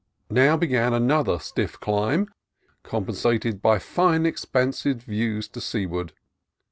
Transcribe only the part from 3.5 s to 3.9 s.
by